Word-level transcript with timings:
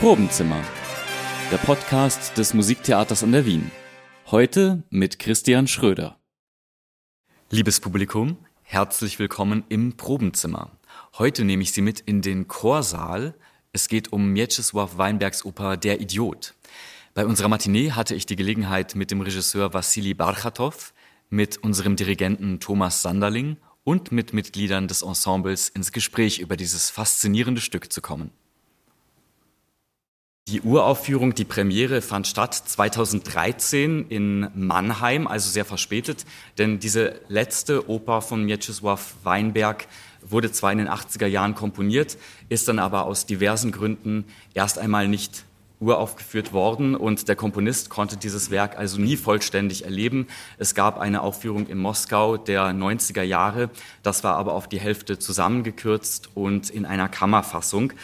Probenzimmer, 0.00 0.64
der 1.52 1.58
Podcast 1.58 2.38
des 2.38 2.54
Musiktheaters 2.54 3.22
an 3.22 3.32
der 3.32 3.44
Wien. 3.44 3.70
Heute 4.30 4.82
mit 4.88 5.18
Christian 5.18 5.66
Schröder. 5.66 6.18
Liebes 7.50 7.80
Publikum, 7.80 8.38
herzlich 8.62 9.18
willkommen 9.18 9.62
im 9.68 9.98
Probenzimmer. 9.98 10.70
Heute 11.18 11.44
nehme 11.44 11.62
ich 11.62 11.72
Sie 11.72 11.82
mit 11.82 12.00
in 12.00 12.22
den 12.22 12.48
Chorsaal. 12.48 13.34
Es 13.74 13.88
geht 13.88 14.10
um 14.10 14.32
Mieczysław 14.32 14.96
Weinbergs 14.96 15.44
Oper 15.44 15.76
Der 15.76 16.00
Idiot. 16.00 16.54
Bei 17.12 17.26
unserer 17.26 17.48
Matinee 17.48 17.90
hatte 17.90 18.14
ich 18.14 18.24
die 18.24 18.36
Gelegenheit, 18.36 18.94
mit 18.94 19.10
dem 19.10 19.20
Regisseur 19.20 19.74
Wassili 19.74 20.14
Barchatow, 20.14 20.94
mit 21.28 21.58
unserem 21.58 21.96
Dirigenten 21.96 22.58
Thomas 22.58 23.02
Sanderling 23.02 23.58
und 23.84 24.12
mit 24.12 24.32
Mitgliedern 24.32 24.88
des 24.88 25.02
Ensembles 25.02 25.68
ins 25.68 25.92
Gespräch 25.92 26.38
über 26.38 26.56
dieses 26.56 26.88
faszinierende 26.88 27.60
Stück 27.60 27.92
zu 27.92 28.00
kommen. 28.00 28.30
Die 30.50 30.62
Uraufführung, 30.62 31.32
die 31.32 31.44
Premiere 31.44 32.02
fand 32.02 32.26
statt 32.26 32.54
2013 32.54 34.06
in 34.08 34.48
Mannheim, 34.56 35.28
also 35.28 35.48
sehr 35.48 35.64
verspätet, 35.64 36.26
denn 36.58 36.80
diese 36.80 37.20
letzte 37.28 37.88
Oper 37.88 38.20
von 38.20 38.44
Mieczysław 38.44 39.00
Weinberg 39.22 39.86
wurde 40.22 40.50
zwar 40.50 40.72
in 40.72 40.78
den 40.78 40.88
80er 40.88 41.28
Jahren 41.28 41.54
komponiert, 41.54 42.18
ist 42.48 42.66
dann 42.66 42.80
aber 42.80 43.04
aus 43.04 43.26
diversen 43.26 43.70
Gründen 43.70 44.24
erst 44.52 44.80
einmal 44.80 45.06
nicht 45.06 45.44
uraufgeführt 45.80 46.52
worden 46.52 46.94
und 46.94 47.26
der 47.28 47.36
Komponist 47.36 47.88
konnte 47.88 48.16
dieses 48.16 48.50
Werk 48.50 48.78
also 48.78 49.00
nie 49.00 49.16
vollständig 49.16 49.84
erleben. 49.84 50.26
Es 50.58 50.74
gab 50.74 50.98
eine 50.98 51.22
Aufführung 51.22 51.66
in 51.66 51.78
Moskau 51.78 52.36
der 52.36 52.66
90er 52.66 53.22
Jahre, 53.22 53.70
das 54.02 54.22
war 54.22 54.36
aber 54.36 54.52
auf 54.52 54.68
die 54.68 54.78
Hälfte 54.78 55.18
zusammengekürzt 55.18 56.28
und 56.34 56.68
in 56.68 56.84
einer 56.84 57.08
Kammerfassung. 57.08 57.94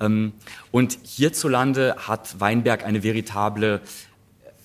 Ähm, 0.00 0.32
und 0.70 0.98
hierzulande 1.02 1.96
hat 1.98 2.40
Weinberg 2.40 2.84
eine 2.84 3.02
veritable 3.02 3.80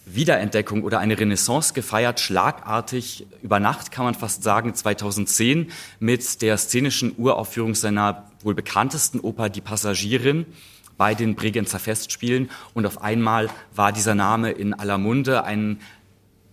Wiederentdeckung 0.05 0.83
oder 0.83 0.99
eine 0.99 1.19
Renaissance 1.19 1.73
gefeiert, 1.73 2.19
schlagartig 2.19 3.27
über 3.41 3.59
Nacht 3.59 3.91
kann 3.91 4.05
man 4.05 4.15
fast 4.15 4.43
sagen, 4.43 4.73
2010 4.73 5.71
mit 5.99 6.41
der 6.41 6.57
szenischen 6.57 7.13
Uraufführung 7.17 7.75
seiner 7.75 8.25
wohl 8.43 8.55
bekanntesten 8.55 9.19
Oper 9.19 9.49
Die 9.49 9.61
Passagierin 9.61 10.45
bei 10.99 11.15
den 11.15 11.33
Bregenzer 11.33 11.79
Festspielen 11.79 12.51
und 12.73 12.85
auf 12.85 13.01
einmal 13.01 13.49
war 13.73 13.93
dieser 13.93 14.15
Name 14.15 14.51
in 14.51 14.73
aller 14.73 14.97
Munde, 14.97 15.45
ein 15.45 15.79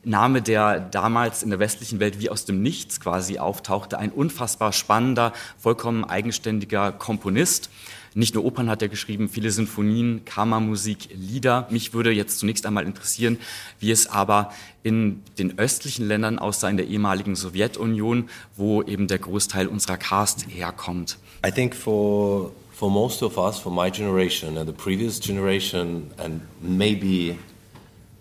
Name, 0.05 0.41
der 0.41 0.79
damals 0.79 1.43
in 1.43 1.51
der 1.51 1.59
westlichen 1.59 1.99
Welt 1.99 2.21
wie 2.21 2.31
aus 2.31 2.45
dem 2.45 2.63
Nichts 2.63 3.01
quasi 3.01 3.39
auftauchte, 3.39 3.99
ein 3.99 4.13
unfassbar 4.13 4.73
spannender, 4.73 5.33
vollkommen 5.59 6.05
eigenständiger 6.05 6.93
Komponist. 6.93 7.71
Nicht 8.15 8.37
nur 8.37 8.45
Opern 8.45 8.71
hat 8.71 8.83
er 8.83 8.89
geschrieben, 8.89 9.29
viele 9.29 9.51
Sinfonien, 9.51 10.25
Kammermusik, 10.25 11.09
Lieder. 11.13 11.67
Mich 11.71 11.93
würde 11.93 12.13
jetzt 12.13 12.39
zunächst 12.39 12.67
einmal 12.67 12.85
interessieren, 12.85 13.39
wie 13.81 13.91
es 13.91 14.07
aber 14.07 14.53
in 14.85 15.25
den 15.39 15.59
östlichen 15.59 16.07
Ländern 16.07 16.39
aussah, 16.39 16.69
in 16.69 16.77
der 16.77 16.87
ehemaligen 16.87 17.35
Sowjetunion, 17.35 18.31
wo 18.55 18.85
eben 18.85 19.09
der 19.09 19.19
Großteil 19.19 19.67
unserer 19.67 19.97
Cast 19.97 20.47
herkommt. 20.49 21.19
I 21.45 21.51
think 21.51 21.75
for 21.75 22.53
for 22.77 22.91
most 22.91 23.23
of 23.23 23.39
us, 23.39 23.59
for 23.59 23.71
my 23.71 23.89
generation 23.89 24.59
and 24.59 24.69
the 24.69 24.73
previous 24.75 25.19
generation, 25.19 26.13
and 26.19 26.47
maybe 26.61 27.39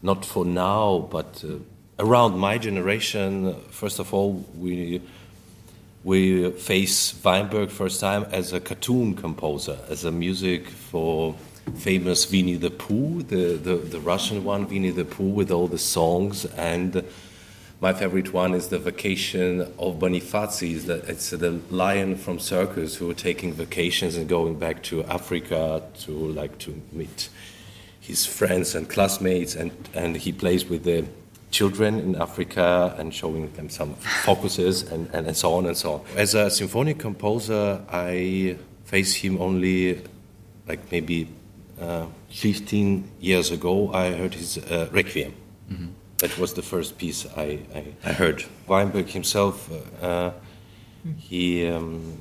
not 0.02 0.24
for 0.24 0.46
now, 0.46 1.10
but 1.12 1.44
uh, 1.44 1.58
around 2.00 2.40
my 2.40 2.58
generation, 2.58 3.54
first 3.70 4.00
of 4.00 4.14
all, 4.14 4.46
we 4.58 5.02
we 6.06 6.52
face 6.52 7.14
Weinberg 7.22 7.70
first 7.70 8.00
time 8.00 8.28
as 8.32 8.54
a 8.54 8.62
cartoon 8.62 9.14
composer, 9.16 9.78
as 9.90 10.06
a 10.06 10.12
music 10.12 10.70
for 10.70 11.36
famous 11.76 12.32
Winnie 12.32 12.56
the 12.56 12.70
Pooh, 12.70 13.24
the, 13.24 13.58
the, 13.58 13.76
the 13.76 14.00
Russian 14.00 14.46
one, 14.46 14.70
Winnie 14.70 14.92
the 14.92 15.04
Pooh, 15.04 15.34
with 15.40 15.52
all 15.52 15.68
the 15.68 15.80
songs. 15.80 16.46
And 16.46 17.04
my 17.82 17.94
favorite 17.94 18.32
one 18.34 18.54
is 18.54 18.70
the 18.70 18.80
Vacation 18.80 19.62
of 19.62 20.00
Bonifazi. 20.00 20.88
It's 21.10 21.30
the 21.32 21.60
lion 21.70 22.16
from 22.16 22.40
circus 22.40 22.96
who 22.96 23.10
are 23.10 23.16
taking 23.16 23.54
vacations 23.54 24.16
and 24.16 24.30
going 24.30 24.58
back 24.58 24.82
to 24.84 25.04
Africa 25.04 25.84
to 26.02 26.12
like 26.12 26.58
to 26.60 26.82
meet 26.94 27.30
his 28.00 28.26
friends 28.26 28.76
and 28.76 28.88
classmates, 28.88 29.56
and, 29.56 29.72
and 29.94 30.16
he 30.16 30.32
plays 30.32 30.66
with 30.66 30.84
the 30.84 31.06
children 31.52 32.00
in 32.00 32.16
Africa 32.16 32.96
and 32.98 33.14
showing 33.14 33.52
them 33.54 33.70
some 33.70 33.96
focuses 33.96 34.84
and, 34.84 35.10
and, 35.12 35.28
and 35.28 35.36
so 35.36 35.54
on 35.54 35.66
and 35.66 35.76
so 35.76 35.94
on. 35.94 36.02
As 36.16 36.36
a 36.36 36.50
symphonic 36.50 37.00
composer, 37.00 37.82
I 37.90 38.58
face 38.86 39.16
him 39.16 39.42
only 39.42 40.02
like 40.68 40.92
maybe 40.92 41.28
uh, 41.82 42.06
15 42.30 43.10
years 43.20 43.52
ago. 43.52 43.92
I 43.92 44.12
heard 44.12 44.34
his 44.34 44.58
uh, 44.58 44.88
Requiem. 44.92 45.34
Mm 45.70 45.78
-hmm. 45.78 46.05
That 46.20 46.38
was 46.38 46.54
the 46.54 46.62
first 46.62 46.98
piece 46.98 47.26
I, 47.36 47.60
I, 47.74 47.86
I 48.04 48.14
heard. 48.14 48.46
Weinberg 48.68 49.08
himself, 49.08 49.70
uh, 50.02 50.32
he, 51.18 51.68
um, 51.68 52.18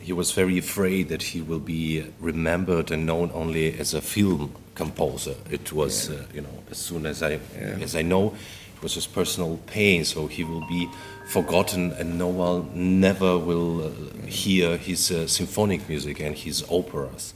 he 0.00 0.12
was 0.12 0.32
very 0.32 0.56
afraid 0.58 1.08
that 1.08 1.22
he 1.22 1.42
will 1.42 1.58
be 1.58 2.04
remembered 2.20 2.90
and 2.90 3.04
known 3.04 3.30
only 3.34 3.78
as 3.78 3.92
a 3.92 4.00
film 4.00 4.54
composer. 4.74 5.34
It 5.50 5.72
was, 5.72 6.08
yeah. 6.08 6.16
uh, 6.16 6.22
you 6.32 6.40
know, 6.40 6.62
as 6.70 6.78
soon 6.78 7.06
as 7.06 7.22
I 7.22 7.32
yeah. 7.32 7.82
as 7.82 7.94
I 7.94 8.02
know, 8.02 8.34
it 8.76 8.82
was 8.82 8.94
his 8.94 9.06
personal 9.06 9.58
pain. 9.66 10.04
So 10.04 10.28
he 10.28 10.44
will 10.44 10.66
be 10.66 10.88
forgotten, 11.26 11.92
and 11.92 12.16
no 12.16 12.28
one 12.28 13.00
never 13.00 13.36
will 13.36 13.88
uh, 13.88 13.90
hear 14.26 14.76
his 14.78 15.10
uh, 15.10 15.26
symphonic 15.26 15.88
music 15.88 16.20
and 16.20 16.34
his 16.34 16.64
operas. 16.68 17.34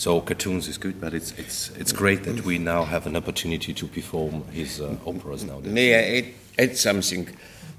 So 0.00 0.18
cartoons 0.22 0.66
is 0.66 0.78
good, 0.78 0.98
but 0.98 1.12
it's 1.12 1.32
it's 1.32 1.68
it's 1.78 1.92
great 1.92 2.22
that 2.22 2.42
we 2.46 2.56
now 2.58 2.84
have 2.86 3.06
an 3.06 3.16
opportunity 3.16 3.74
to 3.74 3.86
perform 3.86 4.44
his 4.50 4.80
uh, 4.80 4.96
operas 5.04 5.44
now. 5.44 5.60
May 5.62 5.94
I 5.94 6.18
add, 6.18 6.24
add 6.58 6.76
something? 6.78 7.28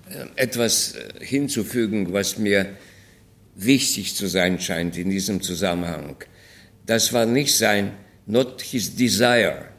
Uh, 0.08 0.28
etwas 0.38 0.96
uh, 0.96 1.20
hinzufügen, 1.20 2.14
was 2.14 2.38
mir 2.38 2.78
wichtig 3.56 4.14
zu 4.14 4.28
sein 4.28 4.60
scheint 4.60 5.00
in 5.00 5.10
diesem 5.10 5.42
Zusammenhang. 5.42 6.16
Das 6.86 7.12
war 7.12 7.26
nicht 7.26 7.58
sein 7.58 7.98
not 8.28 8.62
his 8.62 8.96
desire 8.96 9.70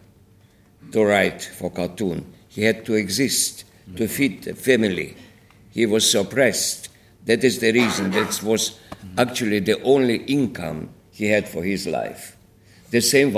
to 0.91 1.05
write 1.05 1.45
for 1.45 1.71
cartoon. 1.71 2.25
He 2.49 2.67
had 2.67 2.85
to 2.87 2.95
exist 2.95 3.65
to 3.97 4.09
feed 4.09 4.43
the 4.43 4.55
family. 4.57 5.15
He 5.71 5.87
was 5.87 6.11
suppressed. 6.11 6.91
That 7.25 7.45
is 7.45 7.61
the 7.61 7.71
reason. 7.71 8.11
That 8.11 8.43
was 8.43 8.81
actually 9.17 9.61
the 9.61 9.81
only 9.85 10.25
income 10.27 10.89
he 11.23 11.33
had 11.33 11.49
for 11.49 11.63
his 11.63 11.87
life. 11.87 12.37
The 12.91 13.01
same 13.01 13.33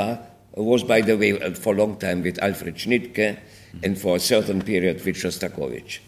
was, 0.57 0.85
by 0.85 1.03
the 1.03 1.19
way, 1.19 1.55
for 1.55 1.75
a 1.75 1.77
long 1.77 1.99
time 1.99 2.23
with 2.23 2.43
Alfred 2.43 2.77
Schnittke 2.77 3.37
and 3.83 3.99
for 3.99 4.17
a 4.17 4.21
certain 4.21 4.63
period 4.63 5.05
with 5.05 5.17
Shostakovich. 5.17 6.01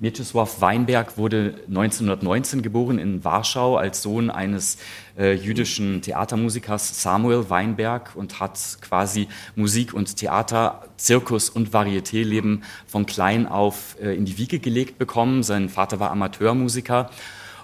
Mieczysław 0.00 0.60
Weinberg 0.60 1.16
wurde 1.16 1.54
1919 1.68 2.62
geboren 2.62 2.98
in 2.98 3.22
Warschau 3.22 3.76
als 3.76 4.02
Sohn 4.02 4.30
eines 4.30 4.78
äh, 5.16 5.32
jüdischen 5.34 6.02
Theatermusikers 6.02 7.00
Samuel 7.02 7.48
Weinberg 7.50 8.16
und 8.16 8.40
hat 8.40 8.58
quasi 8.80 9.28
Musik 9.54 9.94
und 9.94 10.16
Theater, 10.16 10.88
Zirkus 10.96 11.50
und 11.50 11.72
Varieté-Leben 11.72 12.64
von 12.84 13.06
klein 13.06 13.46
auf 13.46 13.96
äh, 14.02 14.16
in 14.16 14.24
die 14.24 14.38
Wiege 14.38 14.58
gelegt 14.58 14.98
bekommen. 14.98 15.44
Sein 15.44 15.68
Vater 15.68 16.00
war 16.00 16.10
Amateurmusiker 16.10 17.08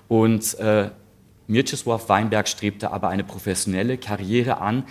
und 0.07 0.57
äh, 0.61 0.91
Mieczysław 1.49 2.11
Weinberg 2.11 2.47
strebte 2.47 2.91
aber 2.91 3.09
eine 3.09 3.25
professionelle 3.25 3.97
Karriere 3.97 4.61
an. 4.61 4.85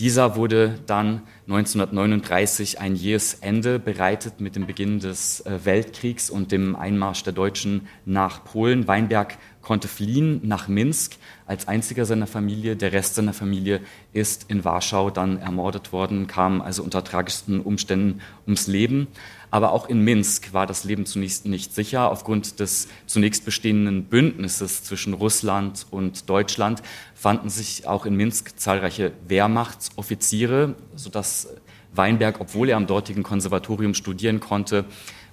Dieser 0.00 0.34
wurde 0.34 0.74
dann 0.86 1.22
1939 1.46 2.80
ein 2.80 2.96
jähes 2.96 3.34
Ende 3.34 3.78
bereitet 3.78 4.40
mit 4.40 4.56
dem 4.56 4.66
Beginn 4.66 4.98
des 4.98 5.40
äh, 5.42 5.64
Weltkriegs 5.64 6.28
und 6.28 6.50
dem 6.50 6.74
Einmarsch 6.74 7.22
der 7.22 7.32
Deutschen 7.32 7.86
nach 8.06 8.42
Polen. 8.42 8.88
Weinberg 8.88 9.38
konnte 9.62 9.86
fliehen 9.86 10.40
nach 10.42 10.66
Minsk 10.66 11.16
als 11.46 11.68
einziger 11.68 12.04
seiner 12.04 12.26
Familie. 12.26 12.74
Der 12.74 12.92
Rest 12.92 13.14
seiner 13.14 13.32
Familie 13.32 13.80
ist 14.12 14.46
in 14.50 14.64
Warschau 14.64 15.10
dann 15.10 15.38
ermordet 15.38 15.92
worden, 15.92 16.26
kam 16.26 16.60
also 16.60 16.82
unter 16.82 17.04
tragischsten 17.04 17.60
Umständen 17.60 18.20
ums 18.46 18.66
Leben. 18.66 19.06
Aber 19.50 19.72
auch 19.72 19.88
in 19.88 20.00
Minsk 20.00 20.52
war 20.52 20.66
das 20.66 20.84
Leben 20.84 21.06
zunächst 21.06 21.46
nicht 21.46 21.74
sicher. 21.74 22.10
Aufgrund 22.10 22.60
des 22.60 22.88
zunächst 23.06 23.44
bestehenden 23.44 24.04
Bündnisses 24.04 24.84
zwischen 24.84 25.12
Russland 25.12 25.86
und 25.90 26.28
Deutschland 26.28 26.82
fanden 27.14 27.50
sich 27.50 27.86
auch 27.86 28.06
in 28.06 28.14
Minsk 28.14 28.58
zahlreiche 28.58 29.12
Wehrmachtsoffiziere, 29.26 30.76
sodass 30.94 31.48
Weinberg, 31.92 32.40
obwohl 32.40 32.68
er 32.68 32.76
am 32.76 32.86
dortigen 32.86 33.24
Konservatorium 33.24 33.94
studieren 33.94 34.38
konnte, 34.38 34.84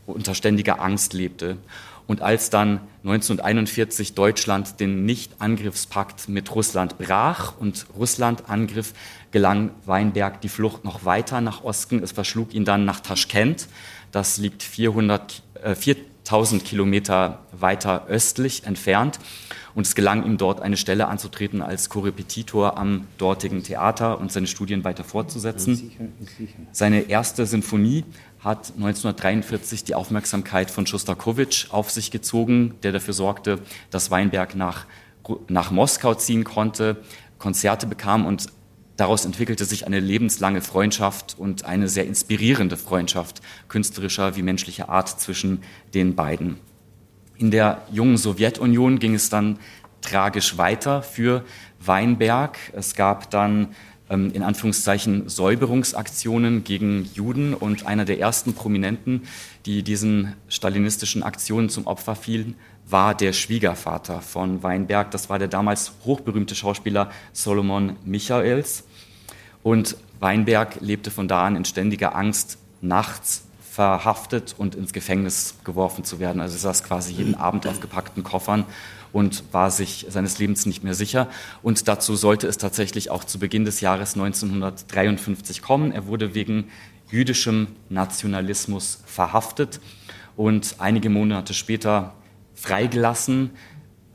unter 0.08 0.34
ständiger 0.34 0.82
Angst 0.82 1.14
lebte. 1.14 1.58
Und 2.08 2.22
als 2.22 2.50
dann 2.50 2.80
1941 3.04 4.14
Deutschland 4.16 4.80
den 4.80 5.06
Nichtangriffspakt 5.06 6.30
mit 6.30 6.56
Russland 6.56 6.98
brach 6.98 7.54
und 7.60 7.86
Russland 7.98 8.50
angriff, 8.50 8.94
gelang 9.32 9.72
Weinberg 9.86 10.40
die 10.40 10.48
Flucht 10.48 10.86
noch 10.86 11.04
weiter 11.04 11.42
nach 11.42 11.66
Osten. 11.66 12.02
Es 12.02 12.14
verschlug 12.14 12.54
ihn 12.54 12.64
dann 12.64 12.86
nach 12.86 13.02
Taschkent. 13.02 13.68
Das 14.12 14.38
liegt 14.38 14.64
400, 14.64 15.44
äh, 15.64 15.76
4000 15.76 16.64
Kilometer 16.64 17.40
weiter 17.52 18.06
östlich 18.08 18.66
entfernt. 18.66 19.20
und 19.78 19.86
es 19.86 19.94
gelang 19.94 20.26
ihm 20.26 20.40
dort 20.40 20.60
eine 20.60 20.76
Stelle 20.76 21.08
anzutreten 21.08 21.62
als 21.62 21.90
Korrepetitor 21.90 22.78
am 22.78 23.06
dortigen 23.20 23.62
Theater 23.62 24.20
und 24.20 24.32
seine 24.32 24.48
Studien 24.48 24.84
weiter 24.84 25.04
fortzusetzen. 25.04 25.92
Seine 26.72 27.02
erste 27.02 27.46
Sinfonie 27.46 28.04
hat 28.40 28.74
1943 28.76 29.84
die 29.84 29.94
Aufmerksamkeit 29.94 30.72
von 30.72 30.88
Schostakowitsch 30.88 31.68
auf 31.70 31.92
sich 31.92 32.10
gezogen, 32.10 32.74
der 32.82 32.92
dafür 32.92 33.14
sorgte, 33.14 33.60
dass 33.92 34.10
Weinberg 34.10 34.56
nach, 34.56 34.88
nach 35.48 35.70
Moskau 35.70 36.16
ziehen 36.16 36.44
konnte, 36.44 36.98
Konzerte 37.38 37.86
bekam 37.86 38.26
und 38.26 38.48
Daraus 38.98 39.26
entwickelte 39.26 39.64
sich 39.64 39.86
eine 39.86 40.00
lebenslange 40.00 40.62
Freundschaft 40.62 41.36
und 41.38 41.66
eine 41.66 41.88
sehr 41.88 42.06
inspirierende 42.06 42.78
Freundschaft 42.78 43.42
künstlerischer 43.68 44.36
wie 44.36 44.42
menschlicher 44.42 44.90
Art 44.90 45.08
zwischen 45.22 45.62
den 45.94 46.16
beiden. 46.16 46.58
In 47.38 47.52
der 47.52 47.84
jungen 47.92 48.18
Sowjetunion 48.18 48.98
ging 48.98 49.14
es 49.14 49.30
dann 49.30 49.60
tragisch 50.02 50.58
weiter 50.58 51.04
für 51.04 51.46
Weinberg. 51.80 52.58
Es 52.74 52.96
gab 52.96 53.30
dann 53.30 53.70
ähm, 54.10 54.32
in 54.34 54.42
Anführungszeichen 54.42 55.30
Säuberungsaktionen 55.30 56.64
gegen 56.64 57.08
Juden 57.14 57.54
und 57.54 57.86
einer 57.86 58.06
der 58.06 58.20
ersten 58.20 58.54
Prominenten, 58.54 59.24
die 59.68 59.84
diesen 59.84 60.34
stalinistischen 60.48 61.22
Aktionen 61.22 61.70
zum 61.70 61.86
Opfer 61.86 62.16
fielen, 62.16 62.56
war 62.90 63.16
der 63.16 63.34
Schwiegervater 63.34 64.22
von 64.22 64.64
Weinberg. 64.64 65.12
Das 65.12 65.30
war 65.30 65.40
der 65.40 65.48
damals 65.48 65.92
hochberühmte 66.06 66.56
Schauspieler 66.56 67.12
Solomon 67.34 67.96
Michaels. 68.06 68.84
Und 69.64 69.98
Weinberg 70.20 70.80
lebte 70.80 71.12
von 71.12 71.28
da 71.28 71.46
an 71.46 71.56
in 71.56 71.66
ständiger 71.66 72.16
Angst, 72.16 72.58
nachts 72.82 73.44
verhaftet 73.72 74.56
und 74.58 74.76
ins 74.76 74.94
Gefängnis 74.94 75.56
geworfen 75.64 76.04
zu 76.04 76.20
werden. 76.20 76.42
Also 76.42 76.56
er 76.56 76.60
saß 76.60 76.84
quasi 76.84 77.14
jeden 77.14 77.36
Abend 77.36 77.68
auf 77.68 77.80
gepackten 77.80 78.24
Koffern 78.24 78.66
und 79.14 79.44
war 79.52 79.70
sich 79.70 80.06
seines 80.10 80.40
Lebens 80.40 80.66
nicht 80.66 80.84
mehr 80.84 80.94
sicher. 80.94 81.28
Und 81.62 81.88
dazu 81.88 82.16
sollte 82.16 82.48
es 82.48 82.58
tatsächlich 82.58 83.12
auch 83.12 83.24
zu 83.24 83.38
Beginn 83.38 83.66
des 83.66 83.82
Jahres 83.82 84.16
1953 84.16 85.62
kommen. 85.62 85.92
Er 85.92 86.08
wurde 86.08 86.34
wegen 86.34 86.70
jüdischem 87.12 87.68
Nationalismus 87.90 89.00
verhaftet 89.06 89.80
und 90.36 90.76
einige 90.80 91.10
Monate 91.10 91.54
später 91.54 92.14
freigelassen 92.58 93.52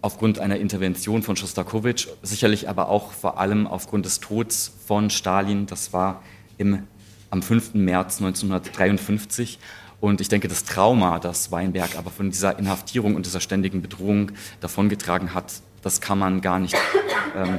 aufgrund 0.03 0.41
einer 0.41 0.56
Intervention 0.56 1.23
von 1.23 1.37
Schostakowitsch, 1.37 2.09
sicherlich 2.23 2.69
aber 2.69 2.89
auch 2.89 3.12
vor 3.12 3.39
allem 3.39 3.69
aufgrund 3.69 4.05
des 4.05 4.19
Todes 4.19 4.73
von 4.85 5.11
Stalin. 5.11 5.67
Das 5.67 5.93
war 5.93 6.23
im, 6.59 6.89
am 7.31 7.41
5. 7.41 7.75
März 7.75 8.21
1953. 8.21 9.61
Und 10.00 10.21
ich 10.21 10.29
denke, 10.29 10.49
das 10.49 10.65
Trauma, 10.65 11.21
das 11.21 11.53
Weinberg 11.53 11.97
aber 11.97 12.11
von 12.11 12.31
dieser 12.31 12.59
Inhaftierung 12.59 13.15
und 13.15 13.25
dieser 13.25 13.41
ständigen 13.41 13.81
Bedrohung 13.81 14.33
davongetragen 14.61 15.33
hat, 15.33 15.62
das 15.81 16.00
kann 16.00 16.19
man 16.19 16.41
gar 16.41 16.59
nicht 16.59 16.77
ähm, 17.37 17.59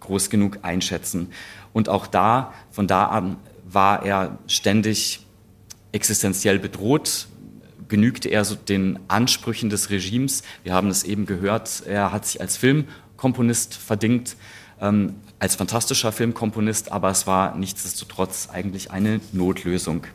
groß 0.00 0.28
genug 0.28 0.58
einschätzen. 0.62 1.32
Und 1.72 1.88
auch 1.88 2.06
da, 2.06 2.52
von 2.70 2.86
da 2.86 3.06
an, 3.06 3.36
war 3.64 4.04
er 4.04 4.38
ständig 4.46 5.24
existenziell 5.92 6.58
bedroht 6.58 7.27
genügte 7.88 8.28
er 8.28 8.44
so 8.44 8.54
den 8.54 8.98
Ansprüchen 9.08 9.70
des 9.70 9.90
Regimes. 9.90 10.42
Wir 10.62 10.72
haben 10.72 10.88
es 10.88 11.04
eben 11.04 11.26
gehört, 11.26 11.82
er 11.86 12.12
hat 12.12 12.26
sich 12.26 12.40
als 12.40 12.56
Filmkomponist 12.56 13.74
verdingt, 13.74 14.36
ähm, 14.80 15.14
als 15.38 15.56
fantastischer 15.56 16.12
Filmkomponist, 16.12 16.92
aber 16.92 17.10
es 17.10 17.26
war 17.26 17.56
nichtsdestotrotz 17.56 18.48
eigentlich 18.52 18.90
eine 18.90 19.20
Notlösung. 19.32 20.06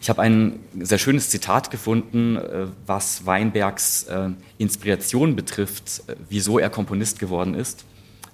Ich 0.00 0.08
habe 0.08 0.22
ein 0.22 0.60
sehr 0.78 0.98
schönes 0.98 1.28
Zitat 1.28 1.70
gefunden, 1.70 2.36
äh, 2.36 2.66
was 2.86 3.26
Weinbergs 3.26 4.04
äh, 4.04 4.30
Inspiration 4.56 5.34
betrifft, 5.36 6.02
äh, 6.06 6.14
wieso 6.28 6.58
er 6.58 6.70
Komponist 6.70 7.18
geworden 7.18 7.54
ist, 7.54 7.84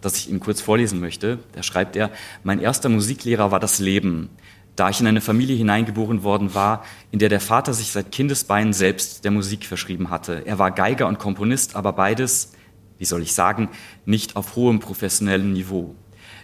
das 0.00 0.16
ich 0.16 0.28
Ihnen 0.28 0.40
kurz 0.40 0.60
vorlesen 0.60 1.00
möchte. 1.00 1.38
Da 1.52 1.62
schreibt 1.62 1.96
er, 1.96 2.10
mein 2.42 2.60
erster 2.60 2.88
Musiklehrer 2.90 3.50
war 3.50 3.60
das 3.60 3.78
Leben 3.78 4.28
da 4.76 4.90
ich 4.90 5.00
in 5.00 5.06
eine 5.06 5.20
Familie 5.20 5.56
hineingeboren 5.56 6.22
worden 6.22 6.54
war, 6.54 6.84
in 7.10 7.18
der 7.18 7.28
der 7.28 7.40
Vater 7.40 7.72
sich 7.72 7.92
seit 7.92 8.10
Kindesbeinen 8.10 8.72
selbst 8.72 9.24
der 9.24 9.30
Musik 9.30 9.66
verschrieben 9.66 10.10
hatte. 10.10 10.42
Er 10.46 10.58
war 10.58 10.70
Geiger 10.70 11.06
und 11.06 11.18
Komponist, 11.18 11.76
aber 11.76 11.92
beides, 11.92 12.52
wie 12.98 13.04
soll 13.04 13.22
ich 13.22 13.34
sagen, 13.34 13.68
nicht 14.04 14.36
auf 14.36 14.56
hohem 14.56 14.80
professionellem 14.80 15.52
Niveau. 15.52 15.94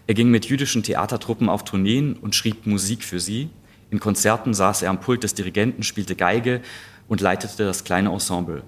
Er 0.07 0.15
ging 0.15 0.31
mit 0.31 0.47
jüdischen 0.47 0.83
Theatertruppen 0.83 1.49
auf 1.49 1.65
Tourneen 1.65 2.15
und 2.15 2.35
schrieb 2.35 2.67
Musik 2.67 3.05
für 3.05 3.21
sie. 3.21 3.51
In 3.91 4.01
Konzerten 4.01 4.55
saß 4.55 4.83
er 4.83 4.91
am 4.91 5.01
Pult 5.01 5.25
des 5.25 5.35
Dirigenten, 5.35 5.83
spielte 5.83 6.15
Geige 6.15 6.63
und 7.09 7.21
leitete 7.21 7.65
das 7.65 7.85
kleine 7.85 8.11
Ensemble. 8.11 8.63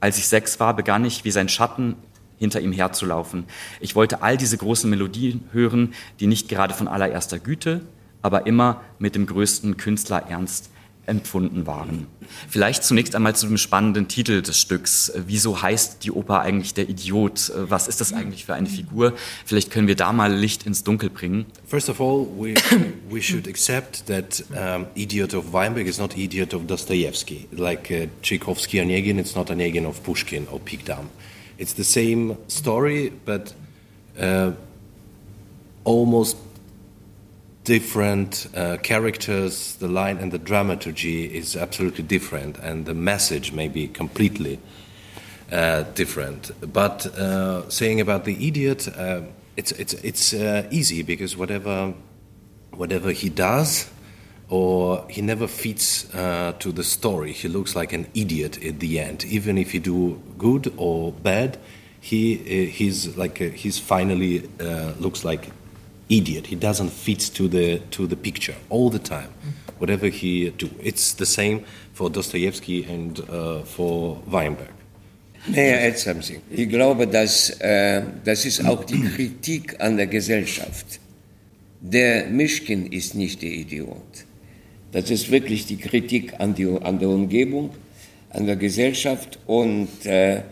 Als 0.00 0.18
ich 0.18 0.28
sechs 0.28 0.60
war, 0.60 0.74
begann 0.74 1.04
ich, 1.04 1.24
wie 1.24 1.32
sein 1.32 1.48
Schatten 1.48 1.96
hinter 2.38 2.60
ihm 2.60 2.72
herzulaufen. 2.72 3.44
Ich 3.80 3.96
wollte 3.96 4.22
all 4.22 4.36
diese 4.36 4.56
großen 4.56 4.88
Melodien 4.88 5.48
hören, 5.52 5.94
die 6.20 6.28
nicht 6.28 6.48
gerade 6.48 6.74
von 6.74 6.86
allererster 6.86 7.40
Güte, 7.40 7.80
aber 8.22 8.46
immer 8.46 8.82
mit 8.98 9.14
dem 9.14 9.26
größten 9.26 9.76
Künstlerernst 9.76 10.70
empfunden 11.08 11.66
waren. 11.66 12.06
Vielleicht 12.48 12.84
zunächst 12.84 13.16
einmal 13.16 13.34
zu 13.34 13.46
dem 13.46 13.56
spannenden 13.56 14.08
Titel 14.08 14.42
des 14.42 14.60
Stücks. 14.60 15.10
Wieso 15.26 15.62
heißt 15.62 16.04
die 16.04 16.12
Oper 16.12 16.42
eigentlich 16.42 16.74
der 16.74 16.88
Idiot? 16.88 17.50
Was 17.56 17.88
ist 17.88 18.00
das 18.00 18.12
eigentlich 18.12 18.44
für 18.44 18.54
eine 18.54 18.68
Figur? 18.68 19.14
Vielleicht 19.46 19.70
können 19.70 19.88
wir 19.88 19.96
da 19.96 20.12
mal 20.12 20.32
Licht 20.32 20.66
ins 20.66 20.84
Dunkel 20.84 21.08
bringen. 21.08 21.46
First 21.66 21.88
of 21.88 22.00
all, 22.00 22.26
we, 22.38 22.54
we 23.10 23.22
should 23.22 23.48
accept 23.48 24.06
that 24.06 24.44
um, 24.50 24.86
Idiot 24.94 25.34
of 25.34 25.52
Weinberg 25.52 25.86
is 25.86 25.98
not 25.98 26.16
Idiot 26.16 26.52
of 26.52 26.66
Dostoevsky. 26.66 27.48
Like 27.52 27.90
uh, 27.90 28.06
Tchaikovsky 28.22 28.80
Onegin, 28.80 29.18
it's 29.18 29.34
not 29.34 29.48
Onegin 29.48 29.86
of 29.86 30.02
Pushkin 30.02 30.46
or 30.52 30.60
Pigdam. 30.60 31.06
It's 31.56 31.72
the 31.72 31.84
same 31.84 32.36
story, 32.46 33.10
but 33.24 33.54
uh, 34.20 34.52
almost 35.84 36.36
different 37.68 38.46
uh, 38.56 38.78
characters, 38.78 39.76
the 39.76 39.88
line 39.88 40.16
and 40.16 40.32
the 40.32 40.38
dramaturgy 40.38 41.26
is 41.26 41.54
absolutely 41.54 42.02
different, 42.02 42.56
and 42.60 42.86
the 42.86 42.94
message 42.94 43.52
may 43.52 43.68
be 43.68 43.86
completely 43.86 44.58
uh, 45.52 45.82
different. 45.94 46.50
But 46.72 47.04
uh, 47.06 47.68
saying 47.68 48.00
about 48.00 48.24
the 48.24 48.48
idiot, 48.48 48.88
uh, 48.88 49.20
it's 49.58 49.72
it's 49.72 49.92
it's 50.02 50.32
uh, 50.32 50.66
easy 50.70 51.02
because 51.02 51.36
whatever 51.36 51.92
whatever 52.70 53.12
he 53.12 53.28
does, 53.28 53.90
or 54.48 55.04
he 55.10 55.20
never 55.20 55.46
fits 55.46 56.08
uh, 56.14 56.54
to 56.60 56.72
the 56.72 56.84
story. 56.84 57.32
He 57.32 57.48
looks 57.48 57.76
like 57.76 57.92
an 57.92 58.06
idiot 58.14 58.64
at 58.64 58.80
the 58.80 58.98
end, 58.98 59.26
even 59.26 59.58
if 59.58 59.72
he 59.72 59.78
do 59.78 60.18
good 60.38 60.72
or 60.78 61.12
bad. 61.12 61.58
He 62.00 62.36
he's 62.70 63.14
like 63.18 63.36
he's 63.36 63.78
finally 63.78 64.48
looks 64.98 65.22
like 65.22 65.50
idiot. 66.08 66.46
He 66.46 66.56
doesn't 66.56 66.90
fit 66.90 67.20
to 67.34 67.48
the 67.48 67.80
to 67.90 68.06
the 68.06 68.16
picture 68.16 68.56
all 68.70 68.90
the 68.90 68.98
time. 68.98 69.30
Whatever 69.78 70.08
he 70.08 70.50
do, 70.50 70.68
it's 70.82 71.14
the 71.14 71.26
same 71.26 71.64
for 71.92 72.10
Dostoevsky 72.10 72.84
and 72.84 73.20
uh, 73.20 73.62
for 73.62 74.18
Weinberg. 74.26 74.72
May 75.46 75.70
I 75.70 75.88
add 75.88 75.98
something? 75.98 76.42
Ich 76.50 76.68
glaube, 76.68 77.06
dass 77.06 77.50
äh, 77.60 78.02
das 78.24 78.44
ist 78.44 78.64
auch 78.64 78.84
die 78.84 79.00
Kritik 79.00 79.80
an 79.80 79.96
der 79.96 80.06
Gesellschaft. 80.06 81.00
Der 81.80 82.26
Mischkin 82.26 82.86
ist 82.92 83.14
nicht 83.14 83.40
der 83.40 83.50
Idiot. 83.50 84.26
Das 84.90 85.10
ist 85.10 85.30
wirklich 85.30 85.66
die 85.66 85.76
Kritik 85.76 86.40
an, 86.40 86.54
die, 86.54 86.66
an 86.66 86.98
der 86.98 87.08
Umgebung, 87.08 87.70
an 88.30 88.46
der 88.46 88.56
Gesellschaft 88.56 89.38
und 89.46 89.88
äh, 90.06 90.42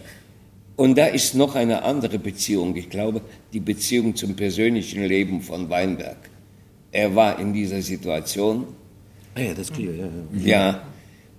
und 0.77 0.97
da 0.99 1.07
ist 1.07 1.35
noch 1.35 1.55
eine 1.55 1.83
andere 1.83 2.19
Beziehung. 2.19 2.77
Ich 2.77 2.91
glaube, 2.91 3.23
die 3.53 3.61
Beziehung 3.61 4.15
zum 4.15 4.37
persönlichen 4.37 5.05
Leben 5.05 5.41
von 5.41 5.69
Weinberg. 5.71 6.19
Er 6.93 7.15
war 7.15 7.39
in 7.39 7.53
dieser 7.53 7.83
Situation. 7.83 8.67
Ah 9.35 9.41
ja, 9.41 9.51
das 9.51 9.71
ist 9.71 9.75
klar. 9.75 9.95
Ja, 9.95 10.05
ja. 10.05 10.47
ja, 10.47 10.83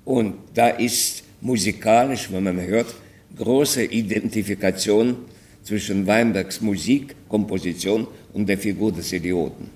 und 0.06 0.36
da 0.54 0.70
ist 0.70 1.24
musikalisch, 1.42 2.32
wenn 2.32 2.44
man 2.44 2.60
hört, 2.62 2.94
große 3.36 3.86
Identifikation 3.86 5.18
zwischen 5.64 6.08
Weinbergs 6.08 6.62
Musik, 6.62 7.16
Komposition 7.28 8.08
und 8.34 8.48
der 8.48 8.58
Figur 8.58 8.92
des 8.92 9.12
Idioten. 9.12 9.70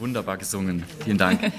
Wunderbar 0.00 0.38
gesungen. 0.38 0.84
Vielen 1.04 1.18
Dank. 1.18 1.52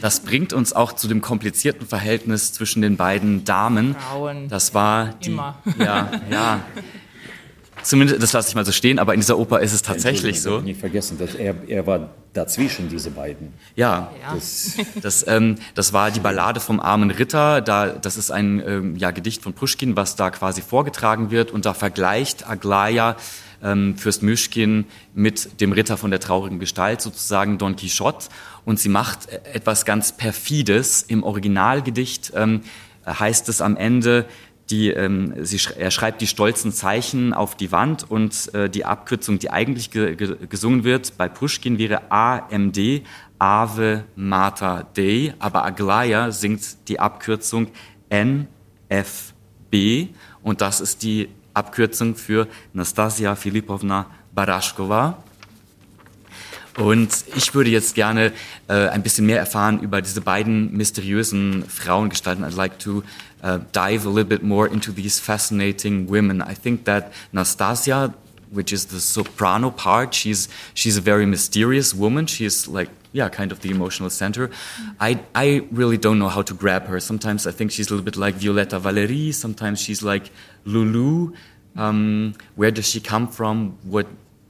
Das 0.00 0.20
bringt 0.20 0.52
uns 0.52 0.72
auch 0.74 0.92
zu 0.92 1.08
dem 1.08 1.20
komplizierten 1.22 1.86
Verhältnis 1.86 2.52
zwischen 2.52 2.82
den 2.82 2.96
beiden 2.96 3.44
Damen. 3.44 3.96
Frauen. 3.96 4.48
Das 4.48 4.74
war 4.74 5.14
die, 5.24 5.30
Immer. 5.30 5.58
ja, 5.78 6.10
ja. 6.30 6.60
Zumindest, 7.82 8.22
das 8.22 8.32
lasse 8.32 8.48
ich 8.50 8.54
mal 8.54 8.64
so 8.64 8.72
stehen, 8.72 8.98
aber 8.98 9.14
in 9.14 9.20
dieser 9.20 9.38
Oper 9.38 9.60
ist 9.60 9.72
es 9.72 9.82
tatsächlich 9.82 10.42
so. 10.42 10.60
Nicht 10.60 10.80
vergessen, 10.80 11.18
dass 11.18 11.34
er, 11.34 11.54
er 11.68 11.86
war 11.86 12.10
dazwischen, 12.36 12.88
diese 12.88 13.10
beiden. 13.10 13.52
Ja, 13.74 14.10
Ja. 14.20 14.34
Das, 14.34 14.76
das, 15.02 15.26
ähm, 15.28 15.56
das 15.74 15.92
war 15.92 16.10
die 16.10 16.20
Ballade 16.20 16.60
vom 16.60 16.80
armen 16.80 17.10
Ritter. 17.10 17.60
Da, 17.60 17.88
das 17.88 18.16
ist 18.16 18.30
ein 18.30 18.62
ähm, 18.66 18.96
ja, 18.96 19.10
Gedicht 19.10 19.42
von 19.42 19.52
Puschkin, 19.52 19.96
was 19.96 20.16
da 20.16 20.30
quasi 20.30 20.62
vorgetragen 20.62 21.30
wird. 21.30 21.50
Und 21.50 21.66
da 21.66 21.74
vergleicht 21.74 22.48
Aglaya 22.48 23.16
ähm, 23.62 23.96
Fürst 23.96 24.22
Myschkin 24.22 24.84
mit 25.14 25.60
dem 25.60 25.72
Ritter 25.72 25.96
von 25.96 26.10
der 26.10 26.20
traurigen 26.20 26.58
Gestalt, 26.58 27.00
sozusagen 27.00 27.58
Don 27.58 27.76
Quixote. 27.76 28.28
Und 28.64 28.78
sie 28.78 28.88
macht 28.88 29.28
äh, 29.28 29.40
etwas 29.52 29.84
ganz 29.84 30.12
Perfides. 30.12 31.02
Im 31.02 31.22
Originalgedicht 31.22 32.32
ähm, 32.34 32.62
heißt 33.06 33.48
es 33.48 33.60
am 33.60 33.76
Ende, 33.76 34.26
die, 34.70 34.90
ähm, 34.90 35.34
sie, 35.44 35.60
er 35.76 35.90
schreibt 35.90 36.20
die 36.20 36.26
stolzen 36.26 36.72
Zeichen 36.72 37.32
auf 37.32 37.54
die 37.54 37.70
Wand 37.70 38.10
und 38.10 38.52
äh, 38.54 38.68
die 38.68 38.84
Abkürzung, 38.84 39.38
die 39.38 39.50
eigentlich 39.50 39.90
ge 39.90 40.16
ge 40.16 40.36
gesungen 40.48 40.84
wird, 40.84 41.16
bei 41.16 41.28
Pushkin 41.28 41.78
wäre 41.78 42.10
AMD, 42.10 43.02
Ave 43.38 44.04
Mater 44.16 44.86
Dei, 44.96 45.34
aber 45.38 45.64
Aglaya 45.64 46.32
singt 46.32 46.88
die 46.88 46.98
Abkürzung 46.98 47.68
NFB 48.10 50.08
und 50.42 50.60
das 50.60 50.80
ist 50.80 51.02
die 51.02 51.28
Abkürzung 51.54 52.16
für 52.16 52.48
Nastasia 52.72 53.34
Filipovna 53.34 54.06
Barashkova. 54.34 55.22
Und 56.76 57.24
ich 57.34 57.54
würde 57.54 57.70
jetzt 57.70 57.94
gerne 57.94 58.32
äh, 58.68 58.88
ein 58.88 59.02
bisschen 59.02 59.24
mehr 59.24 59.38
erfahren 59.38 59.80
über 59.80 60.02
diese 60.02 60.20
beiden 60.20 60.76
mysteriösen 60.76 61.64
Frauengestalten. 61.66 62.44
I'd 62.44 62.54
like 62.54 62.78
to 62.80 63.02
uh, 63.42 63.60
dive 63.72 64.06
a 64.06 64.08
little 64.08 64.28
bit 64.28 64.42
more 64.42 64.66
into 64.66 64.92
these 64.92 65.18
fascinating 65.20 66.06
women. 66.06 66.42
I 66.42 66.54
think 66.54 66.84
that 66.84 67.12
Nastasia, 67.32 68.14
which 68.50 68.72
is 68.72 68.86
the 68.86 69.00
soprano 69.00 69.70
part, 69.70 70.14
she's 70.14 70.48
she's 70.74 70.96
a 70.96 71.00
very 71.00 71.26
mysterious 71.26 71.94
woman. 71.94 72.26
She's 72.26 72.68
like 72.68 72.90
yeah, 73.12 73.30
kind 73.30 73.50
of 73.50 73.60
the 73.60 73.70
emotional 73.70 74.10
center. 74.10 74.50
I 75.00 75.20
I 75.34 75.66
really 75.70 75.96
don't 75.96 76.18
know 76.18 76.28
how 76.28 76.42
to 76.42 76.54
grab 76.54 76.86
her. 76.86 77.00
Sometimes 77.00 77.46
I 77.46 77.50
think 77.50 77.72
she's 77.72 77.88
a 77.88 77.90
little 77.94 78.04
bit 78.04 78.16
like 78.16 78.34
Violetta 78.34 78.78
Valerie. 78.78 79.32
Sometimes 79.32 79.80
she's 79.80 80.02
like 80.02 80.30
Lulu. 80.64 81.32
Um, 81.76 82.34
where 82.56 82.70
does 82.70 82.88
she 82.88 83.00
come 83.00 83.26
from? 83.28 83.78
What 83.84 84.06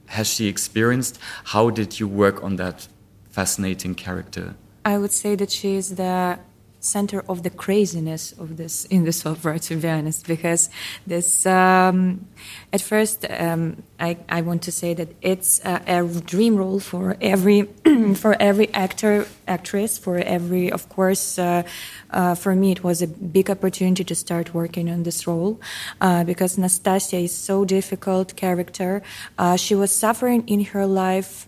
has 0.07 0.27
she 0.27 0.47
experienced? 0.47 1.19
How 1.45 1.69
did 1.69 1.99
you 1.99 2.07
work 2.07 2.43
on 2.43 2.57
that 2.57 2.87
fascinating 3.29 3.95
character? 3.95 4.55
I 4.83 4.97
would 4.97 5.11
say 5.11 5.35
that 5.35 5.51
she 5.51 5.75
is 5.75 5.95
the 5.95 6.39
center 6.87 7.23
of 7.27 7.43
the 7.43 7.49
craziness 7.49 8.31
of 8.33 8.57
this 8.57 8.85
in 8.85 9.03
this 9.03 9.25
opera, 9.25 9.59
to 9.59 9.75
be 9.75 9.87
honest, 9.87 10.27
because 10.27 10.69
this. 11.05 11.45
Um, 11.45 12.27
at 12.73 12.81
first, 12.81 13.25
um, 13.29 13.83
I, 13.99 14.17
I 14.29 14.41
want 14.41 14.61
to 14.63 14.71
say 14.71 14.93
that 14.93 15.09
it's 15.21 15.59
a, 15.63 15.81
a 15.87 16.21
dream 16.21 16.55
role 16.55 16.79
for 16.79 17.17
every 17.21 17.63
for 18.15 18.35
every 18.39 18.73
actor, 18.73 19.27
actress, 19.47 19.97
for 19.97 20.17
every, 20.17 20.71
of 20.71 20.89
course. 20.89 21.39
Uh, 21.39 21.63
uh, 22.09 22.35
for 22.35 22.55
me, 22.55 22.71
it 22.71 22.83
was 22.83 23.01
a 23.01 23.07
big 23.07 23.49
opportunity 23.49 24.03
to 24.03 24.15
start 24.15 24.53
working 24.53 24.89
on 24.89 25.03
this 25.03 25.27
role 25.27 25.59
uh, 26.01 26.23
because 26.23 26.57
Nastasia 26.57 27.17
is 27.17 27.35
so 27.35 27.65
difficult 27.65 28.35
character. 28.35 29.01
Uh, 29.37 29.55
she 29.57 29.75
was 29.75 29.91
suffering 29.91 30.47
in 30.47 30.65
her 30.65 30.85
life 30.85 31.47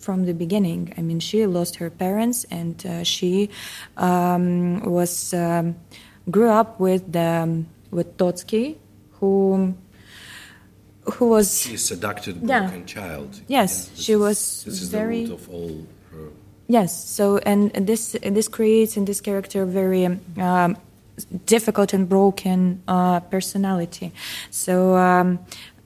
from 0.00 0.24
the 0.26 0.32
beginning. 0.34 0.92
I 0.98 1.02
mean, 1.02 1.20
she 1.20 1.46
lost 1.46 1.76
her 1.76 1.90
parents, 1.90 2.44
and 2.50 2.74
uh, 2.86 3.04
she 3.04 3.50
um, 3.96 4.80
was 4.80 5.32
um, 5.34 5.76
grew 6.30 6.48
up 6.50 6.80
with 6.80 7.12
the, 7.12 7.64
with 7.90 8.16
Totsky, 8.16 8.76
who 9.20 9.74
who 11.14 11.28
was 11.28 11.62
She 11.62 11.76
seduced 11.76 12.26
Yeah. 12.42 12.60
broken 12.68 12.86
child. 12.86 13.40
Yes, 13.48 13.90
she 13.94 14.12
is- 14.12 14.18
was 14.18 14.38
This 14.64 14.82
is 14.82 14.88
very- 14.88 15.24
the 15.24 15.30
root 15.32 15.40
of 15.40 15.48
all 15.50 15.86
her. 16.12 16.28
Yes. 16.68 16.90
So 17.16 17.38
and 17.38 17.72
this 17.74 18.16
this 18.22 18.48
creates 18.48 18.96
in 18.96 19.04
this 19.04 19.20
character 19.20 19.64
very 19.66 20.06
um, 20.38 20.76
difficult 21.46 21.92
and 21.94 22.08
broken 22.08 22.80
uh, 22.86 23.20
personality. 23.30 24.12
So 24.50 24.94
um, 24.96 25.38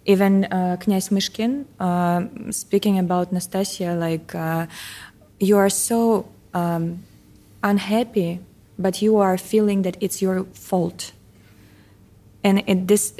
even 0.06 0.44
uh, 0.44 0.76
Knyaz 0.80 1.10
Mishkin 1.10 1.64
uh, 1.80 2.52
speaking 2.52 2.98
about 2.98 3.32
Nastasia, 3.32 3.94
like 3.94 4.34
uh, 4.34 4.66
you 5.40 5.56
are 5.56 5.70
so 5.70 6.28
um, 6.52 7.02
unhappy, 7.62 8.40
but 8.78 9.00
you 9.00 9.16
are 9.18 9.38
feeling 9.38 9.82
that 9.82 9.96
it's 10.00 10.20
your 10.20 10.44
fault, 10.52 11.12
and 12.42 12.62
it, 12.66 12.86
this 12.86 13.14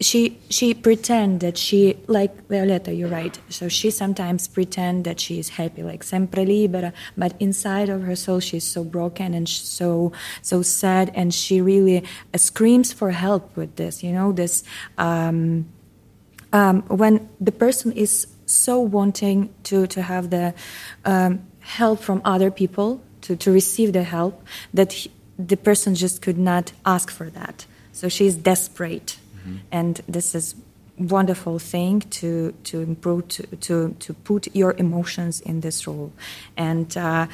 she 0.00 0.36
she 0.50 0.74
pretend 0.74 1.40
that 1.40 1.56
she 1.56 1.96
like 2.08 2.48
Violetta, 2.48 2.92
you're 2.92 3.08
right. 3.08 3.38
So 3.48 3.68
she 3.68 3.90
sometimes 3.90 4.48
pretend 4.48 5.04
that 5.04 5.20
she 5.20 5.38
is 5.38 5.50
happy, 5.50 5.82
like 5.82 6.02
sempre 6.02 6.44
libera, 6.44 6.92
but 7.16 7.34
inside 7.38 7.88
of 7.88 8.02
her 8.02 8.16
soul 8.16 8.40
she's 8.40 8.64
so 8.64 8.82
broken 8.82 9.34
and 9.34 9.48
so 9.48 10.12
so 10.42 10.62
sad, 10.62 11.12
and 11.14 11.32
she 11.32 11.60
really 11.60 12.02
screams 12.34 12.92
for 12.92 13.12
help 13.12 13.56
with 13.56 13.76
this. 13.76 14.02
You 14.02 14.12
know 14.12 14.32
this. 14.32 14.64
Um, 14.98 15.66
um, 16.52 16.82
when 16.82 17.28
the 17.40 17.52
person 17.52 17.92
is 17.92 18.26
so 18.46 18.80
wanting 18.80 19.48
to 19.64 19.86
to 19.86 20.02
have 20.02 20.30
the 20.30 20.54
um, 21.04 21.40
help 21.60 22.00
from 22.00 22.20
other 22.24 22.50
people 22.50 23.00
to 23.22 23.36
to 23.36 23.52
receive 23.52 23.92
the 23.92 24.02
help 24.02 24.42
that 24.74 24.92
he, 24.92 25.10
the 25.38 25.56
person 25.56 25.94
just 25.94 26.22
could 26.22 26.38
not 26.38 26.72
ask 26.84 27.10
for 27.10 27.30
that. 27.30 27.66
So 27.92 28.08
she's 28.08 28.34
desperate, 28.34 29.18
and 29.70 30.00
this 30.08 30.34
is 30.34 30.54
wonderful 30.98 31.58
thing 31.58 32.00
to 32.00 32.52
to 32.64 32.80
improve 32.80 33.28
to 33.28 33.46
to, 33.56 33.96
to 33.98 34.14
put 34.14 34.54
your 34.54 34.74
emotions 34.78 35.40
in 35.40 35.60
this 35.60 35.86
role. 35.86 36.12
And 36.56 36.96
uh, 36.96 37.26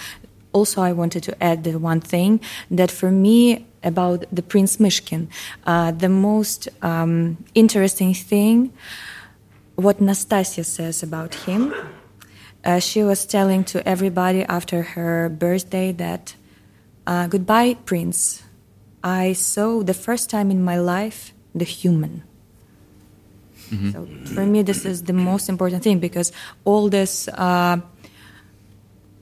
also 0.52 0.82
i 0.82 0.92
wanted 0.92 1.22
to 1.22 1.42
add 1.42 1.64
the 1.64 1.78
one 1.78 2.00
thing 2.00 2.40
that 2.70 2.90
for 2.90 3.10
me 3.10 3.66
about 3.82 4.24
the 4.32 4.42
prince 4.42 4.78
mishkin 4.78 5.28
uh, 5.66 5.90
the 5.92 6.08
most 6.08 6.68
um, 6.82 7.36
interesting 7.54 8.14
thing 8.14 8.72
what 9.76 10.00
nastasia 10.00 10.64
says 10.64 11.02
about 11.02 11.34
him 11.46 11.72
uh, 12.64 12.78
she 12.78 13.02
was 13.02 13.24
telling 13.24 13.64
to 13.64 13.86
everybody 13.88 14.42
after 14.44 14.82
her 14.82 15.28
birthday 15.28 15.92
that 15.92 16.34
uh, 17.08 17.26
goodbye 17.26 17.74
prince. 17.86 18.42
I 19.02 19.32
saw 19.32 19.82
the 19.82 19.94
first 19.94 20.28
time 20.28 20.50
in 20.50 20.62
my 20.62 20.78
life 20.78 21.32
the 21.54 21.64
human. 21.64 22.22
So 23.92 24.08
for 24.34 24.46
me, 24.46 24.62
this 24.62 24.86
is 24.86 25.02
the 25.02 25.12
most 25.12 25.48
important 25.50 25.82
thing 25.82 25.98
because 25.98 26.32
all 26.64 26.88
this 26.88 27.28
uh, 27.28 27.76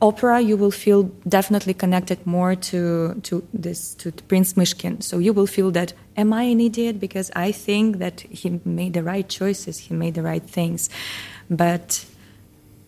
opera, 0.00 0.41
you 0.41 0.57
will 0.57 0.71
feel 0.71 1.05
definitely 1.29 1.75
connected 1.75 2.26
more 2.26 2.55
to 2.55 3.15
to 3.23 3.47
this 3.53 3.95
to 3.95 4.12
Prince 4.12 4.55
Mishkin. 4.55 5.03
So 5.03 5.19
you 5.19 5.33
will 5.33 5.47
feel 5.47 5.71
that 5.73 5.93
am 6.17 6.33
I 6.33 6.45
an 6.45 6.61
idiot 6.61 7.00
because 7.00 7.31
I 7.35 7.53
think 7.53 7.99
that 7.99 8.21
he 8.21 8.61
made 8.65 8.95
the 8.95 9.03
right 9.03 9.29
choices, 9.29 9.79
he 9.79 9.95
made 9.95 10.15
the 10.15 10.23
right 10.23 10.43
things, 10.43 10.91
but 11.49 12.05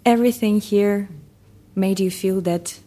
everything 0.05 0.61
here 0.61 1.09
made 1.75 2.01
you 2.01 2.11
feel 2.11 2.41
that 2.43 2.79